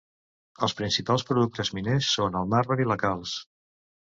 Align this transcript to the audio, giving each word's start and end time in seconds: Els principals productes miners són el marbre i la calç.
Els 0.67 0.73
principals 0.79 1.25
productes 1.31 1.71
miners 1.81 2.09
són 2.15 2.39
el 2.41 2.51
marbre 2.55 2.81
i 2.87 2.89
la 2.93 2.99
calç. 3.05 3.37